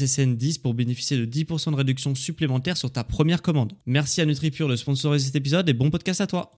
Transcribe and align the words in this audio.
SSN10 0.00 0.60
pour 0.60 0.74
bénéficier 0.74 1.16
de 1.16 1.26
10% 1.26 1.72
de 1.72 1.76
réduction 1.76 2.14
supplémentaire 2.14 2.76
sur 2.76 2.90
ta 2.90 3.04
première 3.04 3.42
commande. 3.42 3.72
Merci 3.86 4.20
à 4.20 4.26
NutriPure 4.26 4.68
de 4.68 4.76
sponsoriser 4.76 5.26
cet 5.26 5.36
épisode 5.36 5.68
et 5.68 5.74
bon 5.74 5.90
podcast 5.90 6.20
à 6.20 6.26
toi. 6.26 6.52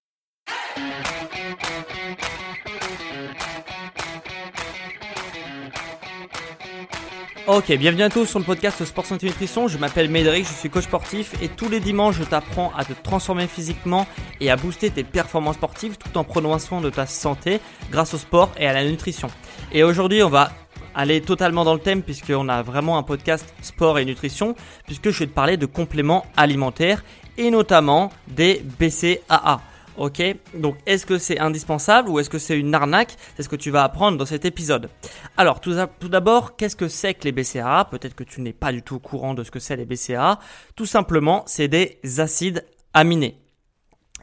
Ok, 7.48 7.72
bienvenue 7.76 8.04
à 8.04 8.08
tous 8.08 8.26
sur 8.26 8.38
le 8.38 8.44
podcast 8.44 8.84
Sport 8.84 9.04
Santé 9.04 9.26
Nutrition. 9.26 9.66
Je 9.66 9.76
m'appelle 9.76 10.08
Médéric, 10.08 10.46
je 10.46 10.52
suis 10.52 10.70
coach 10.70 10.84
sportif 10.84 11.34
et 11.42 11.48
tous 11.48 11.68
les 11.68 11.80
dimanches 11.80 12.16
je 12.16 12.22
t'apprends 12.22 12.72
à 12.76 12.84
te 12.84 12.92
transformer 12.92 13.48
physiquement 13.48 14.06
et 14.40 14.48
à 14.48 14.56
booster 14.56 14.90
tes 14.90 15.02
performances 15.02 15.56
sportives 15.56 15.96
tout 15.96 16.16
en 16.16 16.22
prenant 16.22 16.56
soin 16.60 16.80
de 16.80 16.88
ta 16.88 17.04
santé 17.04 17.60
grâce 17.90 18.14
au 18.14 18.18
sport 18.18 18.52
et 18.56 18.68
à 18.68 18.72
la 18.72 18.84
nutrition. 18.84 19.28
Et 19.72 19.82
aujourd'hui 19.82 20.22
on 20.22 20.30
va 20.30 20.52
aller 20.94 21.20
totalement 21.20 21.64
dans 21.64 21.74
le 21.74 21.80
thème 21.80 22.02
puisqu'on 22.02 22.48
a 22.48 22.62
vraiment 22.62 22.98
un 22.98 23.02
podcast 23.02 23.54
sport 23.62 23.98
et 23.98 24.04
nutrition 24.04 24.54
puisque 24.86 25.10
je 25.10 25.18
vais 25.20 25.26
te 25.26 25.34
parler 25.34 25.56
de 25.56 25.66
compléments 25.66 26.26
alimentaires 26.36 27.04
et 27.38 27.50
notamment 27.50 28.10
des 28.28 28.64
BCAA. 28.78 29.60
Ok, 29.98 30.22
donc 30.54 30.76
est-ce 30.86 31.04
que 31.04 31.18
c'est 31.18 31.38
indispensable 31.38 32.08
ou 32.08 32.18
est-ce 32.18 32.30
que 32.30 32.38
c'est 32.38 32.58
une 32.58 32.74
arnaque? 32.74 33.14
C'est 33.36 33.42
ce 33.42 33.48
que 33.48 33.56
tu 33.56 33.70
vas 33.70 33.84
apprendre 33.84 34.16
dans 34.16 34.24
cet 34.24 34.46
épisode. 34.46 34.88
Alors 35.36 35.60
tout, 35.60 35.74
d'abord, 36.08 36.56
qu'est-ce 36.56 36.76
que 36.76 36.88
c'est 36.88 37.12
que 37.12 37.24
les 37.24 37.32
BCAA 37.32 37.88
Peut-être 37.90 38.14
que 38.14 38.24
tu 38.24 38.40
n'es 38.40 38.54
pas 38.54 38.72
du 38.72 38.82
tout 38.82 38.96
au 38.96 39.00
courant 39.00 39.34
de 39.34 39.44
ce 39.44 39.50
que 39.50 39.58
c'est 39.58 39.76
les 39.76 39.84
BCAA. 39.84 40.38
Tout 40.76 40.86
simplement, 40.86 41.42
c'est 41.46 41.68
des 41.68 41.98
acides 42.18 42.64
aminés. 42.94 43.41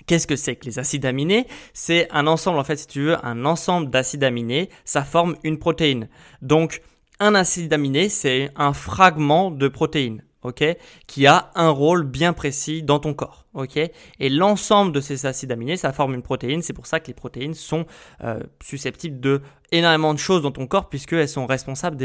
Qu'est-ce 0.09 0.25
que 0.25 0.35
c'est 0.35 0.55
que 0.55 0.65
les 0.65 0.79
acides 0.79 1.05
aminés? 1.05 1.45
C'est 1.71 2.07
un 2.09 2.25
ensemble, 2.25 2.57
en 2.57 2.63
fait, 2.63 2.77
si 2.77 2.87
tu 2.87 3.01
veux, 3.01 3.23
un 3.23 3.45
ensemble 3.45 3.91
d'acides 3.91 4.23
aminés, 4.23 4.71
ça 4.83 5.03
forme 5.03 5.35
une 5.43 5.59
protéine. 5.59 6.09
Donc, 6.41 6.81
un 7.19 7.35
acide 7.35 7.71
aminé, 7.71 8.09
c'est 8.09 8.49
un 8.55 8.73
fragment 8.73 9.51
de 9.51 9.67
protéine, 9.67 10.23
ok, 10.41 10.63
qui 11.05 11.27
a 11.27 11.51
un 11.53 11.69
rôle 11.69 12.05
bien 12.05 12.33
précis 12.33 12.81
dans 12.81 12.97
ton 12.97 13.13
corps, 13.13 13.45
ok. 13.53 13.77
Et 13.77 14.29
l'ensemble 14.29 14.93
de 14.93 14.99
ces 14.99 15.27
acides 15.27 15.51
aminés, 15.51 15.77
ça 15.77 15.93
forme 15.93 16.15
une 16.15 16.23
protéine. 16.23 16.63
C'est 16.63 16.73
pour 16.73 16.87
ça 16.87 16.99
que 16.99 17.05
les 17.05 17.13
protéines 17.13 17.53
sont 17.53 17.85
euh, 18.23 18.39
susceptibles 18.63 19.19
de 19.19 19.43
énormément 19.71 20.15
de 20.15 20.19
choses 20.19 20.41
dans 20.41 20.49
ton 20.49 20.65
corps, 20.65 20.89
puisqu'elles 20.89 21.29
sont 21.29 21.45
responsables 21.45 21.97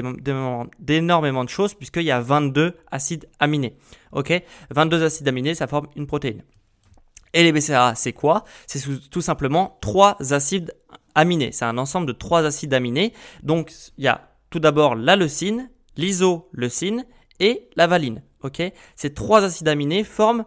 d'énormément 0.78 1.45
de 1.45 1.49
choses, 1.49 1.73
puisqu'il 1.73 2.03
y 2.03 2.11
a 2.11 2.21
22 2.21 2.77
acides 2.91 3.31
aminés, 3.41 3.78
ok. 4.12 4.43
22 4.69 5.05
acides 5.05 5.27
aminés, 5.27 5.55
ça 5.55 5.67
forme 5.67 5.87
une 5.97 6.07
protéine. 6.07 6.43
Et 7.34 7.43
les 7.43 7.53
BCAA, 7.53 7.95
c'est 7.97 8.12
quoi? 8.12 8.45
C'est 8.67 8.81
tout 9.11 9.21
simplement 9.21 9.77
trois 9.83 10.17
acides 10.33 10.75
aminés. 11.15 11.53
C'est 11.53 11.65
un 11.65 11.77
ensemble 11.78 12.06
de 12.06 12.12
trois 12.12 12.45
acides 12.45 12.72
aminés. 12.72 13.12
Donc, 13.43 13.72
il 13.99 14.05
y 14.05 14.09
a 14.09 14.31
tout 14.50 14.61
d'abord 14.61 14.95
la 14.95 15.17
leucine, 15.17 15.69
l'isoleucine 15.97 17.05
et 17.41 17.69
la 17.77 17.87
valine. 17.87 18.22
Ok? 18.43 18.62
Ces 18.95 19.12
trois 19.15 19.45
acides 19.45 19.69
aminés 19.69 20.05
forment 20.05 20.45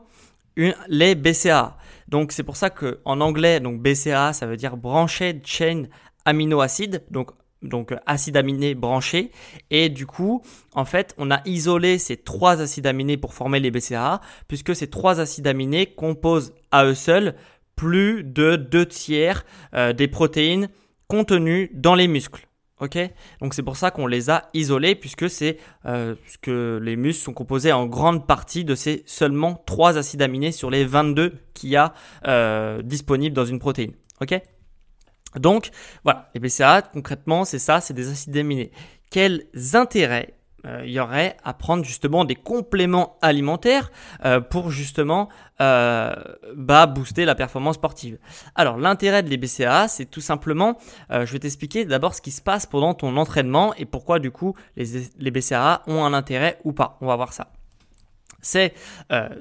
les 0.87 1.13
BCAA. 1.13 1.77
Donc, 2.07 2.31
c'est 2.31 2.43
pour 2.43 2.55
ça 2.55 2.69
qu'en 2.69 3.21
anglais, 3.21 3.59
donc 3.59 3.81
BCAA, 3.81 4.33
ça 4.33 4.47
veut 4.47 4.57
dire 4.57 4.77
Branched 4.77 5.45
Chain 5.45 5.83
Amino 6.25 6.61
Acid. 6.61 7.03
Donc, 7.11 7.31
donc 7.61 7.91
euh, 7.91 7.97
acides 8.05 8.37
aminés 8.37 8.75
branchés. 8.75 9.31
Et 9.69 9.89
du 9.89 10.05
coup, 10.05 10.43
en 10.73 10.85
fait, 10.85 11.13
on 11.17 11.31
a 11.31 11.41
isolé 11.45 11.97
ces 11.97 12.17
trois 12.17 12.61
acides 12.61 12.87
aminés 12.87 13.17
pour 13.17 13.33
former 13.33 13.59
les 13.59 13.71
BCAA, 13.71 14.21
puisque 14.47 14.75
ces 14.75 14.89
trois 14.89 15.19
acides 15.19 15.47
aminés 15.47 15.87
composent 15.87 16.53
à 16.71 16.85
eux 16.85 16.95
seuls 16.95 17.35
plus 17.75 18.23
de 18.23 18.55
deux 18.55 18.85
tiers 18.85 19.45
euh, 19.73 19.93
des 19.93 20.07
protéines 20.07 20.69
contenues 21.07 21.69
dans 21.73 21.95
les 21.95 22.07
muscles. 22.07 22.47
Ok? 22.79 22.97
Donc 23.41 23.55
c'est 23.55 23.63
pour 23.63 23.75
ça 23.75 23.89
qu'on 23.89 24.05
les 24.05 24.29
a 24.29 24.49
isolés, 24.53 24.93
puisque 24.93 25.29
c'est 25.29 25.57
euh, 25.85 26.13
que 26.43 26.79
les 26.81 26.95
muscles 26.95 27.23
sont 27.23 27.33
composés 27.33 27.71
en 27.71 27.87
grande 27.87 28.27
partie 28.27 28.65
de 28.65 28.75
ces 28.75 29.01
seulement 29.07 29.55
trois 29.65 29.97
acides 29.97 30.21
aminés 30.21 30.51
sur 30.51 30.69
les 30.69 30.85
22 30.85 31.33
qu'il 31.55 31.69
y 31.69 31.75
a 31.75 31.93
disponibles 32.83 33.35
dans 33.35 33.45
une 33.45 33.57
protéine. 33.57 33.93
Ok? 34.21 34.39
Donc 35.35 35.69
voilà, 36.03 36.29
les 36.33 36.39
BCAA 36.39 36.81
concrètement 36.81 37.45
c'est 37.45 37.59
ça, 37.59 37.81
c'est 37.81 37.93
des 37.93 38.09
acides 38.09 38.35
aminés. 38.37 38.71
Quels 39.09 39.43
intérêts 39.73 40.37
euh, 40.65 40.83
y 40.85 40.99
aurait 40.99 41.37
à 41.43 41.53
prendre 41.53 41.85
justement 41.85 42.25
des 42.25 42.35
compléments 42.35 43.17
alimentaires 43.21 43.91
euh, 44.25 44.41
pour 44.41 44.71
justement 44.71 45.29
euh, 45.61 46.13
bah, 46.55 46.87
booster 46.87 47.25
la 47.25 47.35
performance 47.35 47.75
sportive? 47.75 48.17
Alors 48.55 48.77
l'intérêt 48.77 49.23
de 49.23 49.29
les 49.29 49.37
BCAA, 49.37 49.87
c'est 49.87 50.05
tout 50.05 50.21
simplement, 50.21 50.77
je 51.09 51.31
vais 51.31 51.39
t'expliquer 51.39 51.85
d'abord 51.85 52.15
ce 52.15 52.21
qui 52.21 52.31
se 52.31 52.41
passe 52.41 52.65
pendant 52.65 52.93
ton 52.93 53.15
entraînement 53.17 53.73
et 53.75 53.85
pourquoi 53.85 54.19
du 54.19 54.31
coup 54.31 54.55
les, 54.75 55.09
les 55.17 55.31
BCAA 55.31 55.83
ont 55.87 56.03
un 56.03 56.13
intérêt 56.13 56.59
ou 56.63 56.73
pas. 56.73 56.97
On 57.01 57.07
va 57.07 57.15
voir 57.15 57.33
ça. 57.33 57.51
C'est 58.41 58.73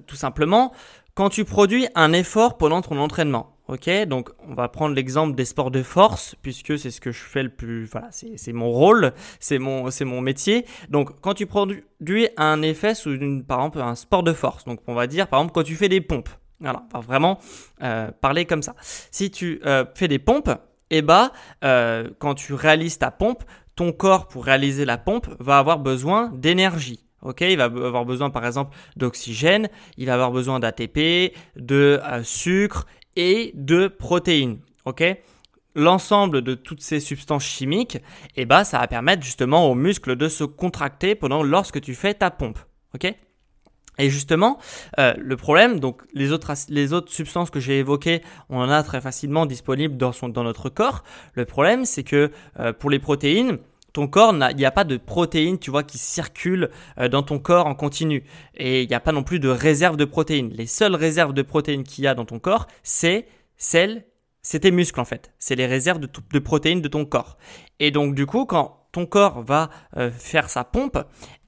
tout 0.07 0.17
simplement 0.17 0.73
quand 1.17 1.31
tu 1.31 1.47
produis 1.47 1.89
un 1.95 2.13
effort 2.13 2.59
pendant 2.59 2.83
ton 2.83 2.99
entraînement. 2.99 3.55
Ok, 3.69 3.91
donc 4.07 4.29
on 4.47 4.55
va 4.55 4.69
prendre 4.69 4.95
l'exemple 4.95 5.35
des 5.35 5.45
sports 5.45 5.73
de 5.73 5.83
force, 5.83 6.37
puisque 6.41 6.79
c'est 6.79 6.93
ce 6.93 7.01
que 7.01 7.11
je 7.11 7.19
fais 7.19 7.43
le 7.43 7.49
plus, 7.49 7.85
voilà, 7.87 8.11
c'est 8.13 8.53
mon 8.53 8.71
rôle, 8.71 9.13
c'est 9.41 9.59
mon, 9.59 9.91
c'est 9.91 10.05
mon 10.05 10.21
métier. 10.21 10.65
Donc 10.89 11.21
quand 11.21 11.35
tu 11.35 11.47
produis 11.47 12.29
un 12.37 12.63
effet 12.63 12.95
sous 12.95 13.15
une, 13.15 13.45
par 13.45 13.59
exemple, 13.59 13.81
un 13.81 13.97
sport 13.97 14.23
de 14.23 14.33
force, 14.33 14.67
donc 14.67 14.79
on 14.87 14.95
va 14.95 15.09
dire 15.09 15.27
par 15.27 15.41
exemple 15.41 15.53
quand 15.53 15.65
tu 15.65 15.75
fais 15.75 15.89
des 15.89 16.01
pompes, 16.01 16.29
voilà, 16.61 16.87
on 16.95 16.99
va 16.99 17.05
vraiment 17.05 17.41
euh, 17.83 18.13
parler 18.21 18.45
comme 18.45 18.63
ça. 18.63 18.77
Si 18.79 19.33
tu 19.33 19.61
euh, 19.67 19.85
fais 19.97 20.07
des 20.07 20.21
pompes, 20.21 20.51
et 20.91 20.99
eh 20.99 21.03
bah, 21.03 21.33
euh, 21.65 22.09
quand 22.21 22.37
tu 22.37 22.55
réalises 22.55 22.99
ta 22.99 23.11
pompe, 23.11 23.43
ton 23.75 23.91
corps 23.91 24.29
pour 24.29 24.45
réaliser 24.45 24.85
la 24.85 24.97
pompe 24.97 25.27
va 25.41 25.59
avoir 25.59 25.81
besoin 25.81 26.31
d'énergie. 26.33 27.06
Ok, 27.23 27.41
il 27.41 27.57
va 27.57 27.65
avoir 27.65 28.05
besoin 28.05 28.31
par 28.31 28.47
exemple 28.47 28.77
d'oxygène, 28.97 29.69
il 29.97 30.07
va 30.07 30.15
avoir 30.15 30.31
besoin 30.31 30.61
d'ATP, 30.61 31.33
de 31.57 32.01
sucre 32.23 32.87
et 33.17 33.53
de 33.55 33.89
protéines. 33.89 34.59
Ok? 34.85 35.03
L'ensemble 35.75 36.43
de 36.43 36.55
toutes 36.55 36.81
ces 36.81 37.01
substances 37.01 37.45
chimiques, 37.45 37.99
eh 38.37 38.47
ben, 38.47 38.65
ça 38.65 38.79
va 38.79 38.87
permettre 38.87 39.23
justement 39.23 39.71
aux 39.71 39.75
muscles 39.75 40.17
de 40.17 40.29
se 40.29 40.45
contracter 40.45 41.15
pendant 41.15 41.43
lorsque 41.43 41.81
tu 41.81 41.95
fais 41.95 42.15
ta 42.15 42.31
pompe. 42.31 42.59
Ok? 42.95 43.15
Et 43.99 44.11
justement, 44.11 44.59
euh, 44.99 45.15
le 45.19 45.37
problème, 45.37 45.81
donc 45.81 46.03
les 46.13 46.33
autres, 46.33 46.53
les 46.69 46.93
autres 46.93 47.11
substances 47.11 47.51
que 47.51 47.61
j'ai 47.61 47.79
évoquées, 47.79 48.23
on 48.51 48.59
en 48.59 48.69
a 48.69 48.83
très 48.83 49.01
facilement 49.01 49.47
disponibles 49.47 49.97
dans, 49.97 50.13
son, 50.13 50.29
dans 50.29 50.45
notre 50.45 50.69
corps. 50.69 51.03
Le 51.35 51.45
problème, 51.45 51.85
c'est 51.85 52.05
que 52.05 52.31
euh, 52.59 52.73
pour 52.73 52.91
les 52.91 52.99
protéines, 52.99 53.59
ton 53.97 54.09
corps, 54.09 54.35
il 54.51 54.57
n'y 54.57 54.67
a 54.67 54.71
pas 54.71 54.85
de 54.85 54.99
protéines, 54.99 55.59
tu 55.59 55.71
vois, 55.71 55.83
qui 55.83 55.97
circulent 55.97 56.69
euh, 56.99 57.09
dans 57.09 57.23
ton 57.23 57.39
corps 57.39 57.67
en 57.67 57.75
continu. 57.75 58.25
Et 58.55 58.83
il 58.83 58.89
n'y 58.89 58.95
a 58.95 59.01
pas 59.01 59.13
non 59.13 59.23
plus 59.23 59.41
de 59.41 59.49
réserve 59.49 59.97
de 59.97 60.05
protéines. 60.05 60.51
Les 60.53 60.67
seules 60.67 60.95
réserves 60.95 61.33
de 61.33 61.41
protéines 61.41 61.83
qu'il 61.83 62.05
y 62.05 62.07
a 62.07 62.15
dans 62.15 62.27
ton 62.27 62.39
corps, 62.39 62.67
c'est 62.83 63.27
celles, 63.57 64.05
c'est 64.43 64.61
tes 64.61 64.71
muscles 64.71 65.01
en 65.01 65.07
fait. 65.07 65.33
C'est 65.39 65.55
les 65.55 65.65
réserves 65.65 65.99
de, 65.99 66.39
protéines 66.39 66.83
de 66.83 66.89
ton 66.89 67.07
corps. 67.07 67.39
Et 67.81 67.91
donc 67.91 68.15
du 68.15 68.27
coup, 68.27 68.45
quand 68.45 68.87
ton 68.93 69.07
corps 69.07 69.43
va 69.43 69.71
euh, 69.97 70.11
faire 70.11 70.51
sa 70.51 70.63
pompe, 70.63 70.99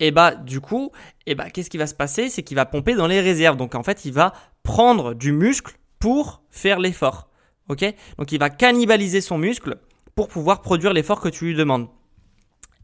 et 0.01 0.07
eh 0.07 0.11
bah 0.11 0.35
du 0.35 0.63
coup, 0.63 0.91
et 1.27 1.33
eh 1.33 1.35
bah 1.35 1.51
qu'est-ce 1.51 1.69
qui 1.69 1.77
va 1.77 1.87
se 1.87 1.95
passer? 1.95 2.31
C'est 2.31 2.43
qu'il 2.43 2.57
va 2.57 2.65
pomper 2.65 2.95
dans 2.95 3.09
les 3.09 3.21
réserves. 3.21 3.59
Donc 3.59 3.75
en 3.75 3.83
fait, 3.83 4.07
il 4.07 4.15
va 4.15 4.33
prendre 4.63 5.13
du 5.13 5.33
muscle 5.33 5.77
pour 5.99 6.41
faire 6.49 6.81
l'effort. 6.81 7.29
Ok? 7.69 7.85
Donc 8.17 8.33
il 8.33 8.39
va 8.39 8.49
cannibaliser 8.49 9.21
son 9.21 9.37
muscle 9.37 9.77
pour 10.15 10.29
pouvoir 10.29 10.63
produire 10.63 10.95
l'effort 10.95 11.21
que 11.21 11.29
tu 11.29 11.45
lui 11.45 11.55
demandes. 11.55 11.89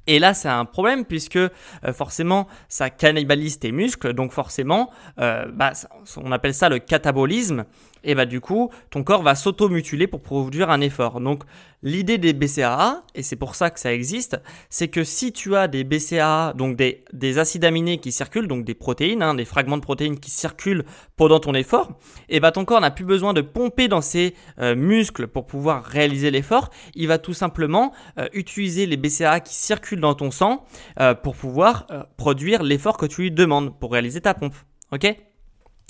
Et 0.07 0.19
là, 0.19 0.35
c'est 0.35 0.49
un 0.49 0.65
problème 0.65 1.05
puisque 1.05 1.37
euh, 1.37 1.51
forcément, 1.93 2.47
ça 2.69 2.91
cannibalise 2.91 3.59
tes 3.59 3.73
muscles, 3.73 4.13
donc 4.13 4.33
forcément, 4.33 4.91
euh, 5.19 5.47
bah, 5.53 5.73
on 6.17 6.33
appelle 6.33 6.55
ça 6.55 6.69
le 6.69 6.79
catabolisme. 6.79 7.65
Et 8.05 8.15
bah 8.15 8.27
du 8.27 8.41
coup, 8.41 8.71
ton 8.91 9.03
corps 9.03 9.23
va 9.23 9.35
s'auto-mutiler 9.35 10.07
pour 10.07 10.23
produire 10.23 10.71
un 10.71 10.81
effort. 10.81 11.21
Donc 11.21 11.43
l'idée 11.83 12.19
des 12.19 12.33
BCAA, 12.33 13.03
et 13.15 13.23
c'est 13.23 13.37
pour 13.37 13.55
ça 13.55 13.71
que 13.71 13.81
ça 13.81 13.93
existe, 13.93 14.41
c'est 14.71 14.89
que 14.89 15.05
si 15.05 15.33
tu 15.33 15.57
as 15.57 15.69
des 15.69 15.85
BCAA, 15.85 16.53
donc 16.57 16.77
des, 16.77 17.05
des 17.13 17.39
acides 17.39 17.65
aminés 17.65 17.99
qui 17.99 18.13
circulent, 18.13 18.49
donc 18.49 18.65
des 18.65 18.75
protéines, 18.75 19.23
hein, 19.23 19.35
des 19.35 19.45
fragments 19.45 19.77
de 19.77 19.83
protéines 19.83 20.19
qui 20.19 20.31
circulent 20.31 20.85
pendant 21.17 21.41
ton 21.41 21.55
effort, 21.55 21.99
et 22.29 22.41
bah 22.41 22.53
ton 22.53 22.65
corps 22.65 22.81
n'a 22.81 22.91
plus 22.91 23.05
besoin 23.05 23.33
de 23.33 23.41
pomper 23.41 23.89
dans 23.89 24.01
ses 24.01 24.35
euh, 24.61 24.75
muscles 24.75 25.27
pour 25.27 25.47
pouvoir 25.47 25.85
réaliser 25.85 26.31
l'effort. 26.31 26.71
Il 26.95 27.09
va 27.09 27.19
tout 27.19 27.35
simplement 27.35 27.93
utiliser 28.33 28.87
les 28.87 28.97
BCAA 28.97 29.41
qui 29.41 29.55
circulent 29.55 30.01
dans 30.01 30.15
ton 30.15 30.31
sang 30.31 30.65
euh, 31.01 31.15
pour 31.15 31.37
pouvoir 31.37 31.87
euh, 31.91 32.03
produire 32.17 32.63
l'effort 32.63 32.97
que 32.97 33.07
tu 33.07 33.23
lui 33.23 33.31
demandes 33.31 33.79
pour 33.79 33.93
réaliser 33.93 34.21
ta 34.21 34.35
pompe. 34.35 34.55
Ok? 34.93 35.07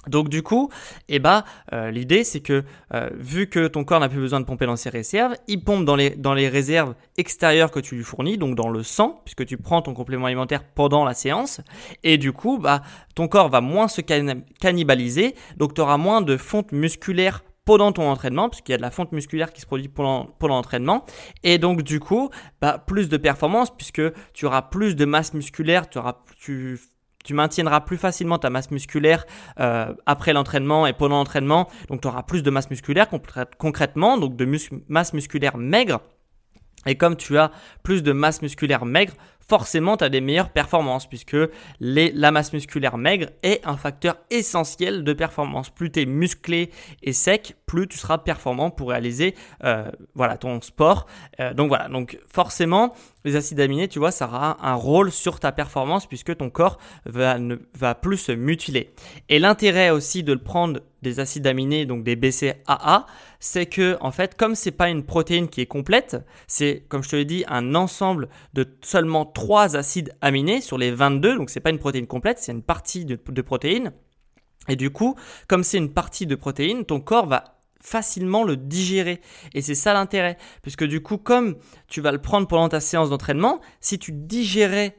Donc 0.09 0.29
du 0.29 0.43
coup, 0.43 0.71
eh 1.09 1.19
ben, 1.19 1.45
euh, 1.73 1.91
l'idée 1.91 2.25
c'est 2.25 2.41
que 2.41 2.65
vu 3.15 3.49
que 3.49 3.67
ton 3.67 3.85
corps 3.85 4.01
n'a 4.01 4.09
plus 4.09 4.21
besoin 4.21 4.41
de 4.41 4.45
pomper 4.45 4.67
dans 4.67 4.77
ses 4.77 4.89
réserves, 4.89 5.35
il 5.49 5.63
pompe 5.63 5.85
dans 5.85 5.97
les, 5.97 6.11
dans 6.11 6.35
les 6.35 6.49
réserves 6.49 6.95
extérieures 7.17 7.71
que 7.71 7.81
tu 7.81 7.97
lui 7.97 8.05
fournis, 8.05 8.39
donc 8.39 8.55
dans 8.55 8.69
le 8.69 8.83
sang, 8.83 9.21
puisque 9.25 9.45
tu 9.47 9.57
prends 9.57 9.83
ton 9.83 9.95
complément 9.95 10.27
alimentaire 10.27 10.63
pendant 10.63 11.05
la 11.05 11.15
séance, 11.15 11.61
et 12.03 12.19
du 12.19 12.33
coup, 12.33 12.59
bah, 12.59 12.83
ton 13.15 13.29
corps 13.29 13.49
va 13.49 13.61
moins 13.61 13.89
se 13.89 14.01
cannibaliser, 14.01 15.35
donc 15.57 15.75
tu 15.75 15.81
auras 15.81 15.97
moins 15.97 16.23
de 16.23 16.37
fonte 16.37 16.73
musculaire 16.73 17.43
pendant 17.65 17.93
ton 17.93 18.09
entraînement, 18.09 18.49
puisqu'il 18.49 18.73
y 18.73 18.75
a 18.75 18.79
de 18.79 18.83
la 18.83 18.91
fonte 18.91 19.13
musculaire 19.13 19.53
qui 19.53 19.61
se 19.61 19.67
produit 19.67 19.89
pendant, 19.89 20.29
l'entraînement. 20.43 21.05
Et 21.43 21.59
donc, 21.59 21.83
du 21.83 22.01
coup, 22.01 22.31
bah, 22.61 22.83
plus 22.87 23.09
de 23.09 23.17
performance, 23.17 23.75
puisque 23.75 24.03
tu 24.33 24.47
auras 24.47 24.63
plus 24.63 24.97
de 24.97 25.05
masse 25.05 25.35
musculaire, 25.35 25.89
tu, 25.89 25.99
auras, 25.99 26.19
tu, 26.39 26.79
tu 27.25 27.35
maintiendras 27.35 27.81
plus 27.81 27.97
facilement 27.97 28.39
ta 28.39 28.51
masse 28.51 28.71
musculaire 28.71 29.27
euh, 29.59 29.93
après 30.07 30.33
l'entraînement 30.33 30.87
et 30.87 30.93
pendant 30.93 31.17
l'entraînement. 31.17 31.69
Donc, 31.89 32.03
tu 32.03 32.09
auras 32.09 32.23
plus 32.23 32.43
de 32.43 32.51
masse 32.51 32.71
musculaire 32.71 33.09
concrètement, 33.59 34.19
donc 34.19 34.37
de 34.37 34.47
masse 34.89 35.13
musculaire 35.13 35.57
maigre. 35.57 36.01
Et 36.87 36.97
comme 36.97 37.17
tu 37.17 37.39
as 37.39 37.51
plus 37.83 38.03
de 38.03 38.13
masse 38.13 38.43
musculaire 38.43 38.85
maigre, 38.85 39.15
forcément 39.49 39.97
tu 39.97 40.05
as 40.05 40.09
des 40.09 40.21
meilleures 40.21 40.51
performances 40.51 41.07
puisque 41.07 41.37
la 41.81 42.31
masse 42.31 42.53
musculaire 42.53 42.99
maigre 42.99 43.29
est 43.43 43.67
un 43.67 43.77
facteur 43.77 44.17
essentiel 44.31 45.05
de 45.05 45.13
performance. 45.13 45.71
Plus 45.71 45.91
tu 45.91 46.03
es 46.03 46.07
musclé 46.07 46.71
et 47.03 47.13
sec, 47.13 47.57
plus 47.67 47.89
tu 47.89 47.99
seras 47.99 48.19
performant 48.19 48.71
pour 48.71 48.91
réaliser 48.91 49.35
euh, 49.65 49.91
voilà, 50.15 50.37
ton 50.37 50.61
sport. 50.61 51.07
Euh, 51.41 51.55
donc 51.55 51.69
voilà, 51.69 51.89
donc 51.89 52.19
forcément 52.33 52.95
les 53.25 53.37
acides 53.37 53.61
aminés, 53.61 53.89
tu 53.89 53.99
vois, 53.99 54.11
ça 54.11 54.27
aura 54.27 54.59
un 54.67 54.75
rôle 54.75 55.11
sur 55.11 55.41
ta 55.41 55.51
performance 55.51 56.07
puisque 56.07 56.37
ton 56.37 56.51
corps 56.51 56.79
va, 57.07 57.39
ne, 57.39 57.57
va 57.77 57.95
plus 57.95 58.19
se 58.19 58.33
mutiler. 58.33 58.95
Et 59.29 59.39
l'intérêt 59.39 59.91
aussi 59.91 60.23
de 60.23 60.33
le 60.33 60.41
prendre 60.41 60.81
des 61.03 61.21
acides 61.21 61.47
aminés, 61.47 61.87
donc 61.87 62.05
des 62.05 62.17
BCAA, 62.17 63.07
c'est 63.41 63.67
que 63.67 63.97
en 64.01 64.11
fait, 64.11 64.37
comme 64.37 64.55
c'est 64.55 64.71
pas 64.71 64.89
une 64.89 65.05
protéine 65.05 65.49
qui 65.49 65.61
est 65.61 65.67
complète, 65.67 66.17
c'est 66.47 66.85
comme 66.89 67.03
je 67.03 67.11
te 67.11 67.17
l'ai 67.17 67.25
dit 67.25 67.45
un 67.49 67.75
ensemble 67.75 68.29
de 68.53 68.67
seulement 68.83 69.25
3 69.27 69.77
acides 69.77 70.15
aminés 70.21 70.61
sur 70.61 70.79
les 70.79 70.91
22, 70.91 71.37
donc 71.37 71.51
c'est 71.51 71.61
pas 71.61 71.71
une 71.71 71.79
protéine 71.79 72.07
complète, 72.07 72.39
c'est 72.39 72.53
une 72.53 72.63
partie 72.63 73.05
de, 73.05 73.19
de 73.27 73.43
protéine. 73.43 73.93
Et 74.69 74.77
du 74.77 74.91
coup, 74.91 75.15
comme 75.47 75.63
c'est 75.63 75.79
une 75.79 75.93
partie 75.93 76.27
de 76.27 76.35
protéine, 76.35 76.85
ton 76.85 77.01
corps 77.01 77.27
va 77.27 77.54
facilement 77.85 78.45
le 78.45 78.57
digérer. 78.57 79.21
Et 79.53 79.63
c'est 79.63 79.75
ça 79.75 79.93
l'intérêt. 79.93 80.39
Puisque 80.63 80.85
du 80.85 81.03
coup, 81.03 81.19
comme 81.19 81.57
tu 81.87 82.01
vas 82.01 82.13
le 82.13 82.21
prendre 82.21 82.49
pendant 82.49 82.69
ta 82.69 82.81
séance 82.81 83.11
d'entraînement, 83.11 83.61
si 83.81 83.99
tu 83.99 84.11
digérais 84.11 84.97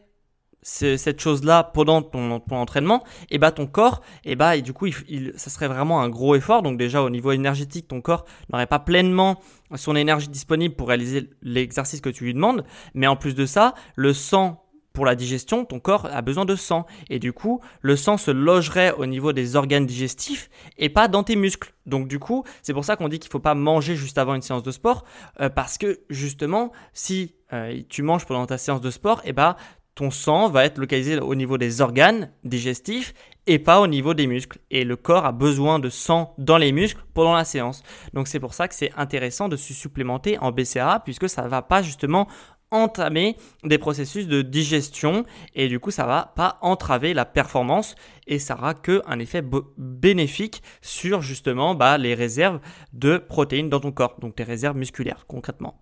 cette 0.62 1.20
chose-là 1.20 1.64
pendant 1.64 2.02
ton, 2.02 2.42
entraînement, 2.50 3.04
et 3.30 3.38
bah 3.38 3.52
ton 3.52 3.68
corps, 3.68 4.02
et 4.24 4.36
bah 4.36 4.56
et 4.56 4.64
du 4.64 4.74
coup, 4.74 4.88
ça 5.36 5.52
serait 5.52 5.68
vraiment 5.68 6.02
un 6.02 6.10
gros 6.10 6.34
effort. 6.34 6.64
Donc 6.64 6.78
déjà 6.78 7.04
au 7.04 7.12
niveau 7.12 7.32
énergétique, 7.32 7.88
ton 7.88 8.02
corps 8.02 8.26
n'aurait 8.52 8.66
pas 8.66 8.80
pleinement 8.80 9.40
son 9.76 9.96
énergie 9.96 10.28
disponible 10.28 10.76
pour 10.76 10.88
réaliser 10.88 11.30
l'exercice 11.44 12.02
que 12.02 12.10
tu 12.10 12.24
lui 12.24 12.34
demandes. 12.34 12.64
Mais 12.96 13.06
en 13.06 13.16
plus 13.16 13.36
de 13.36 13.46
ça, 13.46 13.76
le 13.96 14.12
sang 14.14 14.65
pour 14.96 15.06
la 15.06 15.14
digestion, 15.16 15.66
ton 15.66 15.80
corps 15.80 16.08
a 16.12 16.24
besoin 16.24 16.46
de 16.46 16.56
sang. 16.56 16.88
Et 17.12 17.20
du 17.20 17.34
coup, 17.34 17.62
le 17.82 17.96
sang 17.96 18.18
se 18.18 18.32
logerait 18.32 18.94
au 18.94 19.06
niveau 19.06 19.34
des 19.34 19.56
organes 19.56 19.86
digestifs 19.86 20.50
et 20.80 20.90
pas 20.90 21.08
dans 21.08 21.22
tes 21.22 21.36
muscles. 21.36 21.74
Donc 21.86 22.08
du 22.08 22.18
coup, 22.18 22.44
c'est 22.64 22.74
pour 22.74 22.86
ça 22.86 22.96
qu'on 22.96 23.08
dit 23.08 23.20
qu'il 23.20 23.30
ne 23.30 23.34
faut 23.34 23.40
pas 23.40 23.54
manger 23.54 23.96
juste 23.96 24.18
avant 24.18 24.34
une 24.34 24.42
séance 24.42 24.64
de 24.64 24.72
sport. 24.72 25.04
Euh, 25.40 25.50
parce 25.50 25.78
que 25.78 26.00
justement, 26.10 26.72
si 26.94 27.36
euh, 27.54 27.80
tu 27.90 28.02
manges 28.02 28.26
pendant 28.26 28.48
ta 28.48 28.58
séance 28.58 28.82
de 28.82 28.90
sport, 28.90 29.22
eh 29.26 29.34
ben, 29.34 29.56
ton 29.96 30.12
sang 30.12 30.50
va 30.50 30.66
être 30.66 30.78
localisé 30.78 31.18
au 31.20 31.36
niveau 31.36 31.58
des 31.58 31.82
organes 31.82 32.30
digestifs 32.44 33.14
et 33.48 33.60
pas 33.60 33.80
au 33.80 33.88
niveau 33.88 34.14
des 34.14 34.28
muscles. 34.28 34.60
Et 34.70 34.84
le 34.84 34.98
corps 34.98 35.26
a 35.26 35.32
besoin 35.32 35.80
de 35.80 35.90
sang 35.90 36.34
dans 36.38 36.58
les 36.58 36.74
muscles 36.74 37.02
pendant 37.14 37.34
la 37.34 37.46
séance. 37.46 37.82
Donc 38.14 38.28
c'est 38.28 38.42
pour 38.42 38.54
ça 38.54 38.68
que 38.68 38.76
c'est 38.76 38.92
intéressant 38.98 39.48
de 39.48 39.56
se 39.56 39.74
supplémenter 39.74 40.38
en 40.40 40.52
BCA 40.52 41.02
puisque 41.06 41.30
ça 41.30 41.44
ne 41.44 41.48
va 41.48 41.62
pas 41.62 41.82
justement 41.82 42.28
entamer 42.72 43.38
des 43.64 43.78
processus 43.78 44.28
de 44.28 44.42
digestion 44.42 45.26
et 45.54 45.68
du 45.68 45.80
coup 45.80 45.92
ça 45.92 46.06
va 46.06 46.34
pas 46.36 46.58
entraver 46.62 47.14
la 47.14 47.26
performance 47.26 47.96
et 48.28 48.40
ça 48.40 48.56
aura 48.56 48.74
que 48.74 49.02
un 49.06 49.20
effet 49.20 49.44
bénéfique 49.78 50.62
sur 50.82 51.22
justement 51.22 51.76
bah, 51.76 51.98
les 51.98 52.14
réserves 52.14 52.60
de 52.94 53.18
protéines 53.18 53.70
dans 53.70 53.80
ton 53.80 53.92
corps, 53.92 54.18
donc 54.20 54.36
tes 54.36 54.44
réserves 54.44 54.78
musculaires 54.78 55.26
concrètement. 55.28 55.80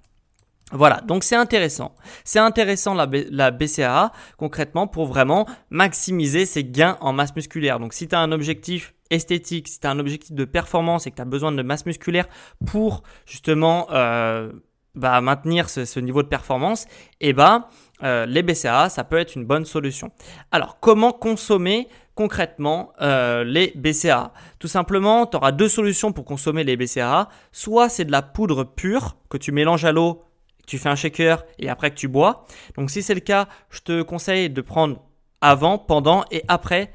Voilà, 0.71 1.01
donc 1.01 1.23
c'est 1.23 1.35
intéressant. 1.35 1.93
C'est 2.23 2.39
intéressant 2.39 2.95
la, 2.95 3.07
la 3.29 3.51
BCAA 3.51 4.11
concrètement 4.37 4.87
pour 4.87 5.05
vraiment 5.05 5.45
maximiser 5.69 6.45
ses 6.47 6.63
gains 6.63 6.97
en 6.99 7.13
masse 7.13 7.35
musculaire. 7.35 7.79
Donc 7.79 7.93
si 7.93 8.07
tu 8.07 8.15
as 8.15 8.19
un 8.19 8.31
objectif 8.31 8.95
esthétique, 9.11 9.67
si 9.67 9.79
tu 9.79 9.85
as 9.85 9.91
un 9.91 9.99
objectif 9.99 10.31
de 10.31 10.45
performance 10.45 11.05
et 11.05 11.11
que 11.11 11.17
tu 11.17 11.21
as 11.21 11.25
besoin 11.25 11.51
de 11.51 11.61
masse 11.61 11.85
musculaire 11.85 12.27
pour 12.65 13.03
justement 13.25 13.87
euh, 13.91 14.51
bah, 14.95 15.19
maintenir 15.21 15.69
ce, 15.69 15.99
niveau 15.99 16.23
de 16.23 16.27
performance, 16.27 16.85
et 17.19 17.29
eh 17.29 17.33
bah, 17.33 17.69
euh, 18.03 18.25
les 18.25 18.43
BCA, 18.43 18.89
ça 18.89 19.03
peut 19.03 19.17
être 19.17 19.35
une 19.35 19.45
bonne 19.45 19.65
solution. 19.65 20.11
Alors, 20.51 20.79
comment 20.79 21.11
consommer 21.11 21.87
concrètement 22.15 22.93
euh, 23.01 23.43
les 23.43 23.73
BCA 23.75 24.33
Tout 24.59 24.67
simplement, 24.67 25.25
tu 25.25 25.37
auras 25.37 25.51
deux 25.51 25.69
solutions 25.69 26.11
pour 26.11 26.25
consommer 26.25 26.63
les 26.63 26.77
BCA. 26.77 27.29
Soit 27.51 27.89
c'est 27.89 28.05
de 28.05 28.11
la 28.11 28.21
poudre 28.21 28.63
pure 28.63 29.15
que 29.29 29.37
tu 29.37 29.51
mélanges 29.51 29.85
à 29.85 29.91
l'eau, 29.91 30.23
tu 30.67 30.77
fais 30.77 30.89
un 30.89 30.95
shaker 30.95 31.43
et 31.59 31.69
après 31.69 31.89
que 31.91 31.95
tu 31.95 32.07
bois. 32.07 32.45
Donc 32.77 32.89
si 32.89 33.01
c'est 33.01 33.15
le 33.15 33.19
cas, 33.19 33.47
je 33.69 33.81
te 33.81 34.01
conseille 34.01 34.49
de 34.49 34.61
prendre 34.61 35.01
avant, 35.41 35.77
pendant 35.77 36.23
et 36.31 36.43
après 36.47 36.93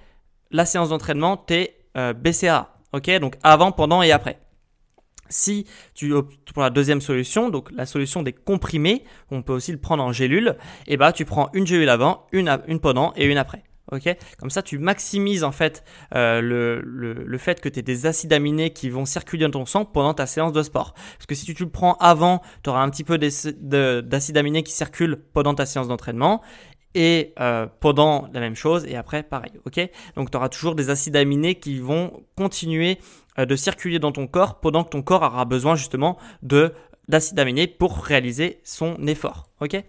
la 0.50 0.64
séance 0.64 0.88
d'entraînement 0.88 1.36
tes 1.36 1.76
euh, 1.96 2.12
BCA. 2.12 2.74
Ok, 2.92 3.10
donc 3.18 3.34
avant, 3.42 3.72
pendant 3.72 4.02
et 4.02 4.12
après. 4.12 4.38
Si 5.28 5.66
tu 5.94 6.12
prends 6.52 6.62
la 6.62 6.70
deuxième 6.70 7.00
solution, 7.00 7.50
donc 7.50 7.70
la 7.72 7.86
solution 7.86 8.22
des 8.22 8.32
comprimés, 8.32 9.04
on 9.30 9.42
peut 9.42 9.52
aussi 9.52 9.72
le 9.72 9.78
prendre 9.78 10.02
en 10.02 10.12
gélule, 10.12 10.56
et 10.86 10.96
bah 10.96 11.12
tu 11.12 11.24
prends 11.24 11.50
une 11.52 11.66
gélule 11.66 11.88
avant, 11.88 12.26
une, 12.32 12.58
une 12.66 12.80
pendant 12.80 13.12
et 13.16 13.26
une 13.26 13.38
après. 13.38 13.62
ok? 13.92 14.16
Comme 14.38 14.50
ça, 14.50 14.62
tu 14.62 14.78
maximises 14.78 15.44
en 15.44 15.52
fait 15.52 15.84
euh, 16.14 16.40
le, 16.40 16.80
le, 16.80 17.38
fait 17.38 17.60
que 17.60 17.68
tu 17.68 17.82
des 17.82 18.06
acides 18.06 18.32
aminés 18.32 18.70
qui 18.72 18.90
vont 18.90 19.04
circuler 19.04 19.44
dans 19.44 19.60
ton 19.60 19.66
sang 19.66 19.84
pendant 19.84 20.14
ta 20.14 20.26
séance 20.26 20.52
de 20.52 20.62
sport. 20.62 20.94
Parce 20.94 21.26
que 21.26 21.34
si 21.34 21.52
tu, 21.54 21.64
le 21.64 21.70
prends 21.70 21.94
avant, 21.94 22.42
tu 22.62 22.70
auras 22.70 22.82
un 22.82 22.90
petit 22.90 23.04
peu 23.04 23.18
d'acides 23.18 24.36
aminés 24.36 24.62
qui 24.62 24.72
circulent 24.72 25.18
pendant 25.32 25.54
ta 25.54 25.66
séance 25.66 25.88
d'entraînement 25.88 26.42
et 26.94 27.34
euh, 27.38 27.66
pendant 27.80 28.28
la 28.32 28.40
même 28.40 28.56
chose 28.56 28.84
et 28.86 28.96
après 28.96 29.22
pareil, 29.22 29.52
ok? 29.66 29.88
Donc 30.16 30.30
tu 30.30 30.36
auras 30.36 30.48
toujours 30.48 30.74
des 30.74 30.90
acides 30.90 31.16
aminés 31.16 31.54
qui 31.54 31.78
vont 31.78 32.24
continuer 32.36 32.98
de 33.46 33.56
circuler 33.56 33.98
dans 33.98 34.12
ton 34.12 34.26
corps 34.26 34.60
pendant 34.60 34.84
que 34.84 34.90
ton 34.90 35.02
corps 35.02 35.22
aura 35.22 35.44
besoin 35.44 35.76
justement 35.76 36.18
de 36.42 36.72
d'acides 37.08 37.38
aminés 37.38 37.66
pour 37.66 37.96
réaliser 37.98 38.60
son 38.64 39.06
effort, 39.06 39.48
ok? 39.60 39.82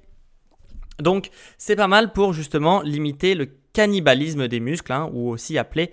Donc 1.00 1.30
c'est 1.58 1.76
pas 1.76 1.88
mal 1.88 2.14
pour 2.14 2.34
justement 2.34 2.82
limiter 2.82 3.36
le 3.36 3.50
cannibalisme 3.74 4.48
des 4.48 4.60
muscles, 4.60 4.92
hein, 4.92 5.10
ou 5.14 5.30
aussi 5.30 5.58
appelé 5.58 5.92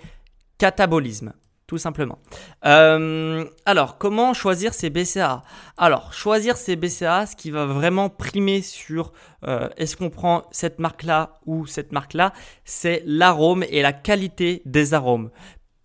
catabolisme 0.59 1.33
tout 1.67 1.79
simplement. 1.79 2.19
Euh, 2.65 3.45
alors, 3.65 3.99
comment 3.99 4.35
choisir 4.35 4.73
ces 4.73 4.89
BCA 4.89 5.43
Alors, 5.77 6.13
choisir 6.13 6.57
ces 6.57 6.77
BCA, 6.77 7.27
ce 7.27 7.35
qui 7.35 7.51
va 7.51 7.67
vraiment 7.67 8.09
primer 8.09 8.63
sur 8.63 9.13
euh, 9.45 9.69
est-ce 9.77 9.97
qu'on 9.97 10.11
prend 10.11 10.45
cette 10.53 10.79
marque-là 10.79 11.41
ou 11.45 11.67
cette 11.67 11.91
marque-là, 11.91 12.33
c'est 12.65 13.03
l'arôme 13.05 13.65
et 13.69 13.83
la 13.83 13.93
qualité 13.93 14.63
des 14.65 14.95
arômes. 14.95 15.31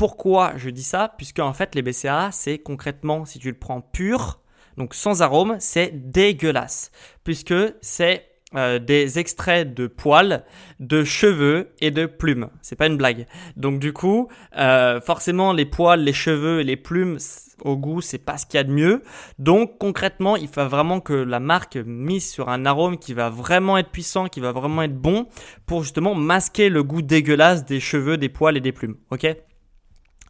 Pourquoi 0.01 0.53
je 0.57 0.71
dis 0.71 0.81
ça 0.81 1.13
Puisque 1.15 1.37
en 1.37 1.53
fait, 1.53 1.75
les 1.75 1.83
BCA, 1.83 2.29
c'est 2.31 2.57
concrètement, 2.57 3.23
si 3.23 3.37
tu 3.37 3.49
le 3.49 3.53
prends 3.53 3.81
pur, 3.81 4.39
donc 4.75 4.95
sans 4.95 5.21
arôme, 5.21 5.57
c'est 5.59 5.91
dégueulasse. 6.09 6.89
Puisque 7.23 7.53
c'est 7.81 8.25
euh, 8.55 8.79
des 8.79 9.19
extraits 9.19 9.75
de 9.75 9.85
poils, 9.85 10.43
de 10.79 11.03
cheveux 11.03 11.75
et 11.81 11.91
de 11.91 12.07
plumes. 12.07 12.49
C'est 12.63 12.75
pas 12.75 12.87
une 12.87 12.97
blague. 12.97 13.27
Donc 13.57 13.79
du 13.79 13.93
coup, 13.93 14.27
euh, 14.57 14.99
forcément, 15.01 15.53
les 15.53 15.65
poils, 15.67 16.03
les 16.03 16.13
cheveux 16.13 16.61
et 16.61 16.63
les 16.63 16.77
plumes, 16.77 17.19
au 17.63 17.77
goût, 17.77 18.01
c'est 18.01 18.17
pas 18.17 18.39
ce 18.39 18.47
qu'il 18.47 18.57
y 18.57 18.61
a 18.61 18.63
de 18.63 18.71
mieux. 18.71 19.03
Donc 19.37 19.77
concrètement, 19.77 20.35
il 20.35 20.47
faut 20.47 20.67
vraiment 20.67 20.99
que 20.99 21.13
la 21.13 21.39
marque 21.39 21.75
mise 21.75 22.27
sur 22.27 22.49
un 22.49 22.65
arôme 22.65 22.97
qui 22.97 23.13
va 23.13 23.29
vraiment 23.29 23.77
être 23.77 23.91
puissant, 23.91 24.25
qui 24.25 24.39
va 24.39 24.51
vraiment 24.51 24.81
être 24.81 24.97
bon, 24.97 25.27
pour 25.67 25.83
justement 25.83 26.15
masquer 26.15 26.69
le 26.69 26.81
goût 26.81 27.03
dégueulasse 27.03 27.65
des 27.65 27.79
cheveux, 27.79 28.17
des 28.17 28.29
poils 28.29 28.57
et 28.57 28.61
des 28.61 28.71
plumes. 28.71 28.95
Ok? 29.11 29.27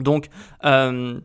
Donc 0.01 0.29
euh, 0.65 1.20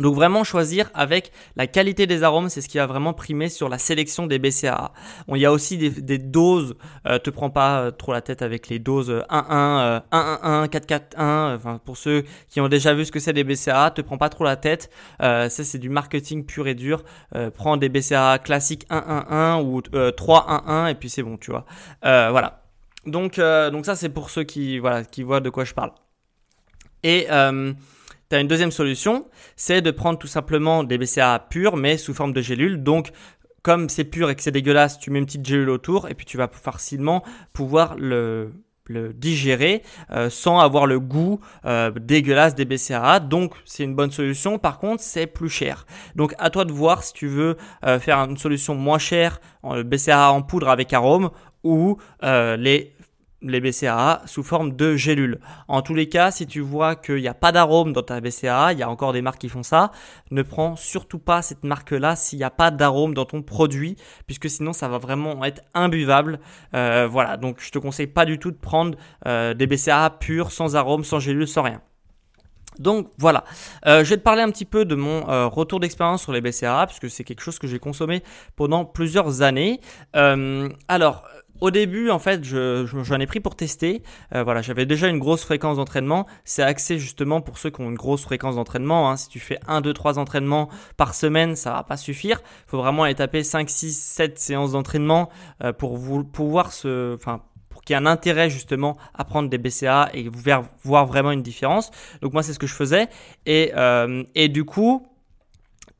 donc 0.00 0.14
vraiment 0.14 0.44
choisir 0.44 0.90
avec 0.94 1.30
la 1.56 1.66
qualité 1.66 2.06
des 2.06 2.22
arômes, 2.22 2.48
c'est 2.48 2.62
ce 2.62 2.68
qui 2.68 2.78
va 2.78 2.86
vraiment 2.86 3.12
primer 3.12 3.50
sur 3.50 3.68
la 3.68 3.76
sélection 3.76 4.26
des 4.26 4.38
BCAA. 4.38 4.92
Bon, 5.28 5.36
il 5.36 5.40
y 5.40 5.46
a 5.46 5.52
aussi 5.52 5.76
des, 5.76 6.18
doses, 6.18 6.74
euh, 7.06 7.18
te 7.18 7.28
prends 7.28 7.50
pas 7.50 7.80
euh, 7.80 7.90
trop 7.90 8.12
la 8.12 8.22
tête 8.22 8.40
avec 8.40 8.68
les 8.68 8.78
doses 8.78 9.10
1-1, 9.28 10.00
1-1-1, 10.10 10.68
4-4-1, 10.68 11.56
enfin 11.56 11.80
pour 11.84 11.98
ceux 11.98 12.24
qui 12.48 12.60
ont 12.62 12.68
déjà 12.68 12.94
vu 12.94 13.04
ce 13.04 13.12
que 13.12 13.20
c'est 13.20 13.34
des 13.34 13.44
BCAA, 13.44 13.90
te 13.90 14.00
prends 14.00 14.16
pas 14.16 14.30
trop 14.30 14.44
la 14.44 14.56
tête, 14.56 14.90
euh, 15.22 15.50
ça 15.50 15.64
c'est 15.64 15.78
du 15.78 15.90
marketing 15.90 16.46
pur 16.46 16.66
et 16.66 16.74
dur, 16.74 17.04
euh, 17.34 17.50
prends 17.50 17.76
des 17.76 17.90
BCAA 17.90 18.38
classiques 18.38 18.86
1-1-1 18.88 19.62
ou 19.62 19.80
3-1-1 19.80 20.90
et 20.90 20.94
puis 20.94 21.10
c'est 21.10 21.22
bon, 21.22 21.36
tu 21.36 21.50
vois. 21.50 21.66
voilà. 22.02 22.62
Donc, 23.06 23.38
donc 23.38 23.86
ça 23.86 23.96
c'est 23.96 24.10
pour 24.10 24.30
ceux 24.30 24.44
qui, 24.44 24.78
voilà, 24.78 25.04
qui 25.04 25.22
voient 25.22 25.40
de 25.40 25.50
quoi 25.50 25.64
je 25.64 25.74
parle. 25.74 25.92
Et 27.02 27.26
tu 27.28 28.36
as 28.36 28.40
une 28.40 28.48
deuxième 28.48 28.70
solution, 28.70 29.26
c'est 29.56 29.82
de 29.82 29.90
prendre 29.90 30.18
tout 30.18 30.26
simplement 30.26 30.84
des 30.84 30.98
BCA 30.98 31.46
purs, 31.50 31.76
mais 31.76 31.96
sous 31.96 32.14
forme 32.14 32.32
de 32.32 32.40
gélules. 32.40 32.82
Donc, 32.82 33.10
comme 33.62 33.88
c'est 33.88 34.04
pur 34.04 34.30
et 34.30 34.34
que 34.34 34.42
c'est 34.42 34.52
dégueulasse, 34.52 34.98
tu 34.98 35.10
mets 35.10 35.18
une 35.18 35.26
petite 35.26 35.44
gélule 35.44 35.70
autour 35.70 36.08
et 36.08 36.14
puis 36.14 36.26
tu 36.26 36.36
vas 36.36 36.48
facilement 36.48 37.22
pouvoir 37.52 37.96
le, 37.98 38.52
le 38.90 39.12
digérer 39.12 39.82
euh, 40.10 40.28
sans 40.30 40.58
avoir 40.58 40.86
le 40.86 41.00
goût 41.00 41.40
euh, 41.64 41.90
dégueulasse 41.90 42.54
des 42.54 42.64
BCAA. 42.64 43.20
Donc 43.20 43.54
c'est 43.64 43.84
une 43.84 43.94
bonne 43.94 44.10
solution. 44.10 44.58
Par 44.58 44.78
contre, 44.78 45.02
c'est 45.02 45.26
plus 45.26 45.48
cher. 45.48 45.86
Donc 46.16 46.34
à 46.38 46.50
toi 46.50 46.64
de 46.64 46.72
voir 46.72 47.02
si 47.02 47.12
tu 47.12 47.28
veux 47.28 47.56
euh, 47.84 47.98
faire 47.98 48.18
une 48.18 48.36
solution 48.36 48.74
moins 48.74 48.98
chère, 48.98 49.40
en 49.62 49.80
BCAA 49.82 50.32
en 50.32 50.42
poudre 50.42 50.68
avec 50.68 50.92
arôme 50.92 51.30
ou 51.62 51.98
les 52.22 52.94
les 53.42 53.60
BCAA 53.60 54.22
sous 54.26 54.42
forme 54.42 54.76
de 54.76 54.96
gélules. 54.96 55.40
En 55.68 55.82
tous 55.82 55.94
les 55.94 56.08
cas, 56.08 56.30
si 56.30 56.46
tu 56.46 56.60
vois 56.60 56.94
qu'il 56.94 57.16
n'y 57.16 57.28
a 57.28 57.34
pas 57.34 57.52
d'arôme 57.52 57.92
dans 57.92 58.02
ta 58.02 58.20
BCAA, 58.20 58.72
il 58.72 58.78
y 58.78 58.82
a 58.82 58.90
encore 58.90 59.12
des 59.12 59.22
marques 59.22 59.40
qui 59.40 59.48
font 59.48 59.62
ça, 59.62 59.92
ne 60.30 60.42
prends 60.42 60.76
surtout 60.76 61.18
pas 61.18 61.42
cette 61.42 61.64
marque-là 61.64 62.16
s'il 62.16 62.38
n'y 62.38 62.44
a 62.44 62.50
pas 62.50 62.70
d'arôme 62.70 63.14
dans 63.14 63.24
ton 63.24 63.42
produit, 63.42 63.96
puisque 64.26 64.50
sinon 64.50 64.72
ça 64.72 64.88
va 64.88 64.98
vraiment 64.98 65.44
être 65.44 65.62
imbuvable. 65.74 66.40
Euh, 66.74 67.08
voilà, 67.10 67.36
donc 67.36 67.58
je 67.60 67.70
te 67.70 67.78
conseille 67.78 68.06
pas 68.06 68.24
du 68.24 68.38
tout 68.38 68.50
de 68.50 68.58
prendre 68.58 68.96
euh, 69.26 69.54
des 69.54 69.66
BCAA 69.66 70.10
purs, 70.20 70.52
sans 70.52 70.76
arôme, 70.76 71.04
sans 71.04 71.18
gélules, 71.18 71.48
sans 71.48 71.62
rien. 71.62 71.80
Donc 72.78 73.10
voilà, 73.18 73.44
euh, 73.86 74.04
je 74.04 74.10
vais 74.10 74.16
te 74.16 74.22
parler 74.22 74.42
un 74.42 74.50
petit 74.50 74.64
peu 74.64 74.84
de 74.84 74.94
mon 74.94 75.48
retour 75.48 75.80
d'expérience 75.80 76.22
sur 76.22 76.32
les 76.32 76.40
BCAA, 76.40 76.86
puisque 76.86 77.10
c'est 77.10 77.24
quelque 77.24 77.42
chose 77.42 77.58
que 77.58 77.66
j'ai 77.66 77.78
consommé 77.78 78.22
pendant 78.56 78.84
plusieurs 78.84 79.42
années. 79.42 79.80
alors, 80.12 81.24
au 81.60 81.70
début, 81.70 82.10
en 82.10 82.18
fait, 82.18 82.44
je, 82.44 82.86
j'en 82.86 83.20
ai 83.20 83.26
pris 83.26 83.40
pour 83.40 83.56
tester. 83.56 84.02
Euh, 84.34 84.42
voilà, 84.42 84.62
j'avais 84.62 84.86
déjà 84.86 85.08
une 85.08 85.18
grosse 85.18 85.44
fréquence 85.44 85.76
d'entraînement. 85.76 86.26
C'est 86.44 86.62
axé 86.62 86.98
justement 86.98 87.40
pour 87.40 87.58
ceux 87.58 87.70
qui 87.70 87.80
ont 87.80 87.90
une 87.90 87.96
grosse 87.96 88.22
fréquence 88.22 88.56
d'entraînement. 88.56 89.10
Hein. 89.10 89.16
Si 89.16 89.28
tu 89.28 89.40
fais 89.40 89.58
1, 89.66 89.80
2, 89.80 89.92
3 89.92 90.18
entraînements 90.18 90.68
par 90.96 91.14
semaine, 91.14 91.56
ça 91.56 91.72
va 91.72 91.82
pas 91.82 91.96
suffire. 91.96 92.40
Il 92.66 92.70
faut 92.70 92.78
vraiment 92.78 93.04
aller 93.04 93.14
taper 93.14 93.42
5, 93.42 93.68
6, 93.68 93.98
7 93.98 94.38
séances 94.38 94.72
d'entraînement 94.72 95.28
euh, 95.62 95.72
pour 95.72 95.96
vous, 95.96 96.24
pouvoir 96.24 96.72
se, 96.72 97.14
enfin, 97.14 97.42
pour 97.68 97.82
qu'il 97.82 97.94
y 97.94 97.98
ait 97.98 98.02
un 98.02 98.06
intérêt 98.06 98.50
justement 98.50 98.96
à 99.14 99.24
prendre 99.24 99.48
des 99.48 99.58
BCA 99.58 100.10
et 100.14 100.28
vous 100.28 100.42
voir 100.82 101.06
vraiment 101.06 101.30
une 101.30 101.42
différence. 101.42 101.90
Donc 102.22 102.32
moi, 102.32 102.42
c'est 102.42 102.52
ce 102.52 102.58
que 102.58 102.66
je 102.66 102.74
faisais. 102.74 103.08
Et, 103.46 103.72
euh, 103.76 104.24
et 104.34 104.48
du 104.48 104.64
coup, 104.64 105.06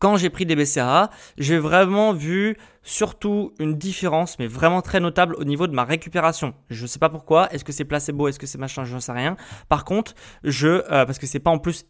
quand 0.00 0.16
j'ai 0.16 0.30
pris 0.30 0.46
des 0.46 0.56
BCAA, 0.56 1.10
j'ai 1.36 1.58
vraiment 1.58 2.12
vu 2.14 2.56
surtout 2.82 3.52
une 3.58 3.76
différence, 3.76 4.38
mais 4.38 4.46
vraiment 4.46 4.82
très 4.82 5.00
notable 5.00 5.34
au 5.36 5.44
niveau 5.44 5.66
de 5.66 5.72
ma 5.72 5.84
récupération. 5.84 6.54
Je 6.70 6.82
ne 6.82 6.86
sais 6.86 6.98
pas 6.98 7.08
pourquoi. 7.08 7.52
Est-ce 7.52 7.64
que 7.64 7.72
c'est 7.72 7.84
placebo? 7.84 8.28
Est-ce 8.28 8.38
que 8.38 8.46
c'est 8.46 8.58
machin? 8.58 8.84
Je 8.84 8.94
ne 8.94 9.00
sais 9.00 9.12
rien. 9.12 9.36
Par 9.68 9.84
contre, 9.84 10.14
je, 10.44 10.68
euh, 10.68 11.04
parce 11.04 11.18
que 11.18 11.26
c'est 11.26 11.40
pas 11.40 11.50
en 11.50 11.58
plus 11.58 11.86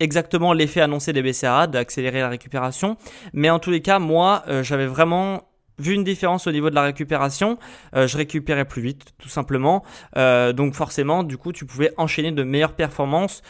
exactement 0.00 0.52
l'effet 0.52 0.80
annoncé 0.80 1.12
des 1.12 1.22
BCAA 1.22 1.68
d'accélérer 1.68 2.20
la 2.20 2.28
récupération, 2.28 2.96
mais 3.32 3.48
en 3.48 3.58
tous 3.58 3.70
les 3.70 3.80
cas, 3.80 3.98
moi, 3.98 4.42
euh, 4.48 4.62
j'avais 4.62 4.86
vraiment 4.86 5.48
vu 5.78 5.94
une 5.94 6.04
différence 6.04 6.46
au 6.46 6.52
niveau 6.52 6.70
de 6.70 6.74
la 6.74 6.82
récupération, 6.82 7.58
euh, 7.96 8.06
je 8.06 8.16
récupérais 8.16 8.64
plus 8.64 8.82
vite, 8.82 9.12
tout 9.18 9.28
simplement. 9.28 9.82
donc 10.16 10.74
forcément, 10.74 11.24
du 11.24 11.36
coup, 11.36 11.52
tu 11.52 11.64
pouvais 11.64 11.92
enchaîner 11.96 12.32
de 12.32 12.42
meilleures 12.42 12.74
performances 12.74 13.42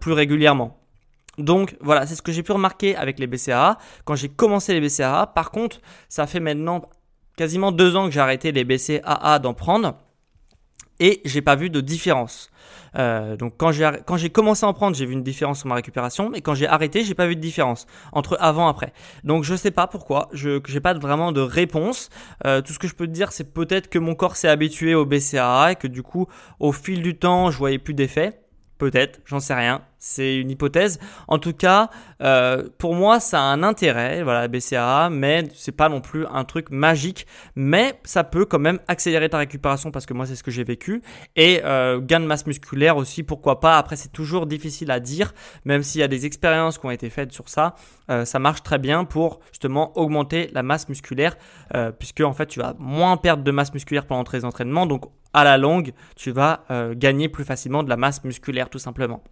plus 0.00 0.12
régulièrement. 0.12 0.83
Donc 1.38 1.76
voilà, 1.80 2.06
c'est 2.06 2.14
ce 2.14 2.22
que 2.22 2.32
j'ai 2.32 2.42
pu 2.42 2.52
remarquer 2.52 2.96
avec 2.96 3.18
les 3.18 3.26
BCAA 3.26 3.78
quand 4.04 4.14
j'ai 4.14 4.28
commencé 4.28 4.78
les 4.78 4.80
BCAA. 4.80 5.28
Par 5.28 5.50
contre, 5.50 5.80
ça 6.08 6.26
fait 6.26 6.40
maintenant 6.40 6.82
quasiment 7.36 7.72
deux 7.72 7.96
ans 7.96 8.06
que 8.06 8.12
j'ai 8.12 8.20
arrêté 8.20 8.52
les 8.52 8.64
BCAA 8.64 9.38
d'en 9.40 9.54
prendre 9.54 9.96
et 11.00 11.20
j'ai 11.24 11.42
pas 11.42 11.56
vu 11.56 11.70
de 11.70 11.80
différence. 11.80 12.50
Euh, 12.96 13.36
donc 13.36 13.54
quand 13.56 13.72
j'ai 13.72 13.90
quand 14.06 14.16
j'ai 14.16 14.30
commencé 14.30 14.64
à 14.64 14.68
en 14.68 14.72
prendre, 14.72 14.96
j'ai 14.96 15.06
vu 15.06 15.12
une 15.12 15.22
différence 15.22 15.60
sur 15.60 15.68
ma 15.68 15.74
récupération, 15.74 16.30
mais 16.30 16.40
quand 16.40 16.54
j'ai 16.54 16.68
arrêté, 16.68 17.02
j'ai 17.02 17.14
pas 17.14 17.26
vu 17.26 17.34
de 17.34 17.40
différence 17.40 17.86
entre 18.12 18.36
avant 18.40 18.68
et 18.68 18.70
après. 18.70 18.92
Donc 19.24 19.44
je 19.44 19.54
sais 19.56 19.72
pas 19.72 19.86
pourquoi, 19.86 20.28
je 20.32 20.60
j'ai 20.66 20.80
pas 20.80 20.94
vraiment 20.94 21.32
de 21.32 21.40
réponse. 21.40 22.10
Euh, 22.46 22.60
tout 22.60 22.72
ce 22.72 22.78
que 22.78 22.86
je 22.86 22.94
peux 22.94 23.06
te 23.06 23.12
dire, 23.12 23.32
c'est 23.32 23.52
peut-être 23.52 23.88
que 23.88 23.98
mon 23.98 24.14
corps 24.14 24.36
s'est 24.36 24.48
habitué 24.48 24.94
au 24.94 25.04
BCAA 25.04 25.72
et 25.72 25.76
que 25.76 25.88
du 25.88 26.02
coup, 26.02 26.26
au 26.60 26.72
fil 26.72 27.02
du 27.02 27.18
temps, 27.18 27.50
je 27.50 27.58
voyais 27.58 27.78
plus 27.78 27.94
d'effet. 27.94 28.40
Peut-être, 28.78 29.20
j'en 29.24 29.40
sais 29.40 29.54
rien. 29.54 29.82
C'est 30.06 30.36
une 30.36 30.50
hypothèse. 30.50 31.00
En 31.28 31.38
tout 31.38 31.54
cas, 31.54 31.88
euh, 32.20 32.68
pour 32.76 32.94
moi, 32.94 33.20
ça 33.20 33.40
a 33.40 33.44
un 33.44 33.62
intérêt, 33.62 34.22
voilà, 34.22 34.48
BCAA, 34.48 35.08
mais 35.08 35.44
c'est 35.54 35.72
pas 35.72 35.88
non 35.88 36.02
plus 36.02 36.26
un 36.26 36.44
truc 36.44 36.68
magique. 36.68 37.26
Mais 37.56 37.98
ça 38.04 38.22
peut 38.22 38.44
quand 38.44 38.58
même 38.58 38.80
accélérer 38.86 39.30
ta 39.30 39.38
récupération 39.38 39.90
parce 39.90 40.04
que 40.04 40.12
moi, 40.12 40.26
c'est 40.26 40.36
ce 40.36 40.42
que 40.42 40.50
j'ai 40.50 40.62
vécu. 40.62 41.00
Et 41.36 41.62
euh, 41.64 42.02
gain 42.02 42.20
de 42.20 42.26
masse 42.26 42.46
musculaire 42.46 42.98
aussi, 42.98 43.22
pourquoi 43.22 43.60
pas. 43.60 43.78
Après, 43.78 43.96
c'est 43.96 44.12
toujours 44.12 44.46
difficile 44.46 44.90
à 44.90 45.00
dire, 45.00 45.32
même 45.64 45.82
s'il 45.82 46.02
y 46.02 46.04
a 46.04 46.08
des 46.08 46.26
expériences 46.26 46.76
qui 46.76 46.84
ont 46.84 46.90
été 46.90 47.08
faites 47.08 47.32
sur 47.32 47.48
ça. 47.48 47.74
Euh, 48.10 48.26
ça 48.26 48.38
marche 48.38 48.62
très 48.62 48.78
bien 48.78 49.06
pour 49.06 49.40
justement 49.52 49.96
augmenter 49.96 50.50
la 50.52 50.62
masse 50.62 50.86
musculaire, 50.90 51.38
puisque 51.98 52.20
en 52.20 52.34
fait, 52.34 52.46
tu 52.46 52.60
vas 52.60 52.74
moins 52.78 53.16
perdre 53.16 53.42
de 53.42 53.50
masse 53.50 53.72
musculaire 53.72 54.04
pendant 54.04 54.24
tes 54.24 54.44
entraînements. 54.44 54.84
Donc, 54.84 55.06
à 55.32 55.44
la 55.44 55.56
longue, 55.56 55.94
tu 56.14 56.30
vas 56.30 56.64
gagner 56.94 57.30
plus 57.30 57.44
facilement 57.44 57.82
de 57.82 57.88
la 57.88 57.96
masse 57.96 58.22
musculaire, 58.22 58.68
tout 58.68 58.78
simplement. 58.78 59.22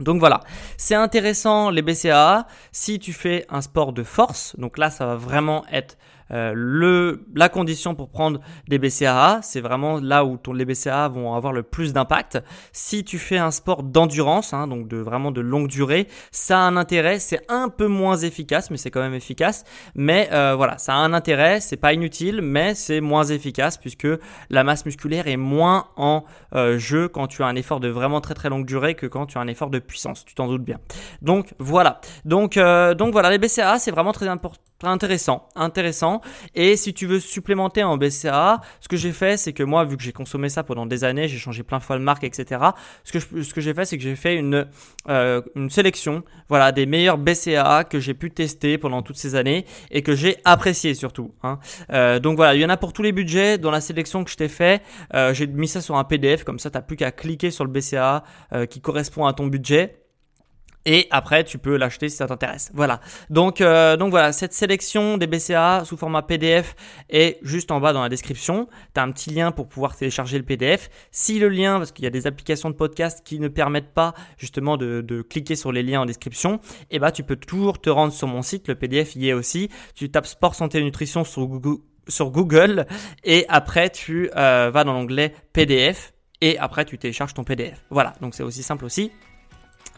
Donc 0.00 0.18
voilà, 0.18 0.40
c'est 0.76 0.96
intéressant 0.96 1.70
les 1.70 1.82
BCAA 1.82 2.46
si 2.72 2.98
tu 2.98 3.12
fais 3.12 3.46
un 3.48 3.60
sport 3.60 3.92
de 3.92 4.02
force. 4.02 4.56
Donc 4.58 4.76
là, 4.76 4.90
ça 4.90 5.06
va 5.06 5.14
vraiment 5.14 5.64
être 5.70 5.96
euh, 6.30 6.52
le, 6.54 7.26
la 7.34 7.48
condition 7.48 7.94
pour 7.94 8.08
prendre 8.08 8.40
des 8.68 8.78
BCAA, 8.78 9.40
c'est 9.42 9.60
vraiment 9.60 10.00
là 10.00 10.24
où 10.24 10.36
ton, 10.36 10.52
les 10.52 10.64
BCAA 10.64 11.08
vont 11.08 11.34
avoir 11.34 11.52
le 11.52 11.62
plus 11.62 11.92
d'impact. 11.92 12.42
Si 12.72 13.04
tu 13.04 13.18
fais 13.18 13.38
un 13.38 13.50
sport 13.50 13.82
d'endurance, 13.82 14.52
hein, 14.54 14.66
donc 14.66 14.88
de 14.88 14.96
vraiment 14.96 15.30
de 15.30 15.40
longue 15.40 15.68
durée, 15.68 16.08
ça 16.30 16.58
a 16.58 16.62
un 16.62 16.76
intérêt. 16.76 17.18
C'est 17.18 17.40
un 17.48 17.68
peu 17.68 17.86
moins 17.86 18.16
efficace, 18.16 18.70
mais 18.70 18.76
c'est 18.76 18.90
quand 18.90 19.00
même 19.00 19.14
efficace. 19.14 19.64
Mais 19.94 20.28
euh, 20.32 20.54
voilà, 20.56 20.78
ça 20.78 20.94
a 20.94 20.96
un 20.96 21.12
intérêt. 21.12 21.60
C'est 21.60 21.76
pas 21.76 21.92
inutile, 21.92 22.40
mais 22.42 22.74
c'est 22.74 23.00
moins 23.00 23.24
efficace 23.24 23.76
puisque 23.76 24.08
la 24.50 24.64
masse 24.64 24.86
musculaire 24.86 25.28
est 25.28 25.36
moins 25.36 25.88
en 25.96 26.24
euh, 26.54 26.78
jeu 26.78 27.08
quand 27.08 27.26
tu 27.26 27.42
as 27.42 27.46
un 27.46 27.56
effort 27.56 27.80
de 27.80 27.88
vraiment 27.88 28.20
très 28.20 28.34
très 28.34 28.48
longue 28.48 28.66
durée 28.66 28.94
que 28.94 29.06
quand 29.06 29.26
tu 29.26 29.38
as 29.38 29.40
un 29.40 29.48
effort 29.48 29.70
de 29.70 29.78
puissance. 29.78 30.24
Tu 30.24 30.34
t'en 30.34 30.48
doutes 30.48 30.64
bien. 30.64 30.78
Donc 31.22 31.54
voilà. 31.58 32.00
Donc 32.24 32.54
donc 32.54 33.12
voilà, 33.12 33.30
les 33.30 33.38
BCAA 33.38 33.78
c'est 33.78 33.90
vraiment 33.90 34.12
très 34.12 34.28
important 34.28 34.60
intéressant, 34.82 35.48
intéressant. 35.54 36.20
Et 36.54 36.76
si 36.76 36.92
tu 36.92 37.06
veux 37.06 37.20
supplémenter 37.20 37.82
en 37.82 37.96
BCA, 37.96 38.60
ce 38.80 38.88
que 38.88 38.96
j'ai 38.96 39.12
fait, 39.12 39.36
c'est 39.36 39.52
que 39.52 39.62
moi, 39.62 39.84
vu 39.84 39.96
que 39.96 40.02
j'ai 40.02 40.12
consommé 40.12 40.48
ça 40.48 40.62
pendant 40.62 40.86
des 40.86 41.04
années, 41.04 41.28
j'ai 41.28 41.38
changé 41.38 41.62
plein 41.62 41.78
de 41.78 41.82
fois 41.82 41.96
de 41.96 42.02
marque, 42.02 42.24
etc. 42.24 42.60
Ce 43.04 43.12
que, 43.12 43.42
ce 43.42 43.54
que 43.54 43.60
j'ai 43.60 43.74
fait, 43.74 43.84
c'est 43.84 43.96
que 43.96 44.02
j'ai 44.02 44.16
fait 44.16 44.36
une, 44.36 44.66
euh, 45.08 45.40
une 45.54 45.70
sélection, 45.70 46.22
voilà, 46.48 46.72
des 46.72 46.86
meilleurs 46.86 47.18
BCA 47.18 47.84
que 47.84 47.98
j'ai 47.98 48.14
pu 48.14 48.30
tester 48.30 48.78
pendant 48.78 49.02
toutes 49.02 49.16
ces 49.16 49.34
années 49.34 49.64
et 49.90 50.02
que 50.02 50.14
j'ai 50.14 50.36
apprécié 50.44 50.94
surtout. 50.94 51.32
Hein. 51.42 51.58
Euh, 51.92 52.18
donc 52.18 52.36
voilà, 52.36 52.54
il 52.54 52.60
y 52.60 52.64
en 52.64 52.70
a 52.70 52.76
pour 52.76 52.92
tous 52.92 53.02
les 53.02 53.12
budgets. 53.12 53.58
Dans 53.58 53.70
la 53.70 53.80
sélection 53.80 54.24
que 54.24 54.30
je 54.30 54.36
t'ai 54.36 54.48
fait, 54.48 54.82
euh, 55.14 55.32
j'ai 55.32 55.46
mis 55.46 55.68
ça 55.68 55.80
sur 55.80 55.96
un 55.96 56.04
PDF, 56.04 56.44
comme 56.44 56.58
ça, 56.58 56.70
tu 56.70 56.76
n'as 56.76 56.82
plus 56.82 56.96
qu'à 56.96 57.12
cliquer 57.12 57.50
sur 57.50 57.64
le 57.64 57.70
BCA 57.70 58.24
qui 58.70 58.80
correspond 58.80 59.26
à 59.26 59.32
ton 59.32 59.46
budget 59.46 60.03
et 60.86 61.06
après 61.10 61.44
tu 61.44 61.58
peux 61.58 61.76
l'acheter 61.76 62.08
si 62.08 62.16
ça 62.16 62.26
t'intéresse. 62.26 62.70
Voilà. 62.74 63.00
Donc 63.30 63.60
euh, 63.60 63.96
donc 63.96 64.10
voilà, 64.10 64.32
cette 64.32 64.52
sélection 64.52 65.18
des 65.18 65.26
BCA 65.26 65.82
sous 65.84 65.96
format 65.96 66.22
PDF 66.22 66.74
est 67.10 67.38
juste 67.42 67.70
en 67.70 67.80
bas 67.80 67.92
dans 67.92 68.02
la 68.02 68.08
description. 68.08 68.68
Tu 68.94 69.00
as 69.00 69.02
un 69.02 69.12
petit 69.12 69.30
lien 69.30 69.52
pour 69.52 69.68
pouvoir 69.68 69.96
télécharger 69.96 70.38
le 70.38 70.44
PDF. 70.44 70.90
Si 71.10 71.38
le 71.38 71.48
lien 71.48 71.78
parce 71.78 71.92
qu'il 71.92 72.04
y 72.04 72.08
a 72.08 72.10
des 72.10 72.26
applications 72.26 72.70
de 72.70 72.74
podcast 72.74 73.22
qui 73.24 73.38
ne 73.38 73.48
permettent 73.48 73.92
pas 73.92 74.14
justement 74.36 74.76
de, 74.76 75.00
de 75.00 75.22
cliquer 75.22 75.56
sur 75.56 75.72
les 75.72 75.82
liens 75.82 76.02
en 76.02 76.06
description, 76.06 76.60
et 76.90 76.96
eh 76.96 76.98
ben, 76.98 77.10
tu 77.10 77.22
peux 77.22 77.36
toujours 77.36 77.80
te 77.80 77.90
rendre 77.90 78.12
sur 78.12 78.28
mon 78.28 78.42
site, 78.42 78.68
le 78.68 78.74
PDF 78.74 79.16
y 79.16 79.28
est 79.28 79.32
aussi. 79.32 79.70
Tu 79.94 80.10
tapes 80.10 80.26
sport 80.26 80.54
santé 80.54 80.82
nutrition 80.82 81.24
sur 81.24 81.46
Google 81.46 81.82
sur 82.08 82.30
Google 82.30 82.86
et 83.22 83.46
après 83.48 83.90
tu 83.90 84.30
euh, 84.36 84.70
vas 84.70 84.84
dans 84.84 84.92
l'onglet 84.92 85.34
PDF 85.52 86.12
et 86.40 86.58
après 86.58 86.84
tu 86.84 86.98
télécharges 86.98 87.34
ton 87.34 87.44
PDF. 87.44 87.82
Voilà, 87.90 88.12
donc 88.20 88.34
c'est 88.34 88.42
aussi 88.42 88.62
simple 88.62 88.84
aussi. 88.84 89.10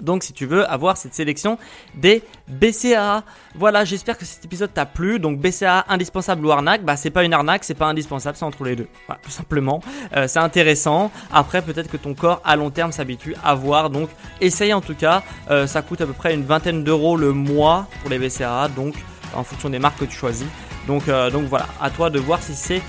Donc 0.00 0.22
si 0.22 0.32
tu 0.32 0.46
veux 0.46 0.68
avoir 0.70 0.96
cette 0.96 1.14
sélection 1.14 1.58
des 1.94 2.22
BCA. 2.48 3.24
Voilà, 3.54 3.84
j'espère 3.84 4.18
que 4.18 4.24
cet 4.24 4.44
épisode 4.44 4.72
t'a 4.72 4.86
plu. 4.86 5.18
Donc 5.18 5.38
BCA 5.40 5.84
indispensable 5.88 6.44
ou 6.46 6.50
arnaque, 6.50 6.84
bah 6.84 6.96
c'est 6.96 7.10
pas 7.10 7.24
une 7.24 7.32
arnaque, 7.32 7.64
c'est 7.64 7.74
pas 7.74 7.86
indispensable, 7.86 8.36
c'est 8.36 8.44
entre 8.44 8.64
les 8.64 8.76
deux. 8.76 8.88
Voilà, 9.06 9.20
tout 9.22 9.30
simplement. 9.30 9.80
Euh, 10.16 10.28
c'est 10.28 10.38
intéressant. 10.38 11.10
Après 11.32 11.62
peut-être 11.62 11.90
que 11.90 11.96
ton 11.96 12.14
corps 12.14 12.40
à 12.44 12.56
long 12.56 12.70
terme 12.70 12.92
s'habitue 12.92 13.34
à 13.42 13.54
voir. 13.54 13.90
Donc 13.90 14.10
essaye 14.40 14.72
en 14.72 14.80
tout 14.80 14.94
cas. 14.94 15.22
Euh, 15.50 15.66
ça 15.66 15.82
coûte 15.82 16.00
à 16.00 16.06
peu 16.06 16.12
près 16.12 16.34
une 16.34 16.44
vingtaine 16.44 16.84
d'euros 16.84 17.16
le 17.16 17.32
mois 17.32 17.86
pour 18.00 18.10
les 18.10 18.18
BCA. 18.18 18.68
Donc 18.68 18.94
en 19.34 19.44
fonction 19.44 19.70
des 19.70 19.78
marques 19.78 19.98
que 19.98 20.04
tu 20.04 20.16
choisis. 20.16 20.46
Donc, 20.86 21.08
euh, 21.08 21.30
donc 21.30 21.46
voilà, 21.46 21.66
à 21.80 21.90
toi 21.90 22.10
de 22.10 22.20
voir 22.20 22.40
si 22.40 22.54
c'est 22.54 22.80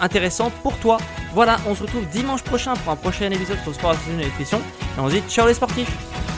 intéressant 0.00 0.50
pour 0.62 0.76
toi. 0.78 0.98
Voilà, 1.32 1.56
on 1.66 1.74
se 1.74 1.82
retrouve 1.82 2.06
dimanche 2.08 2.42
prochain 2.42 2.74
pour 2.74 2.92
un 2.92 2.96
prochain 2.96 3.30
épisode 3.30 3.58
sur 3.62 3.74
Sport 3.74 3.92
Association 3.92 4.20
et 4.20 4.24
Nutrition. 4.24 4.58
Et 4.58 5.00
on 5.00 5.08
se 5.08 5.14
dit 5.14 5.22
ciao 5.28 5.46
les 5.46 5.54
sportifs 5.54 6.31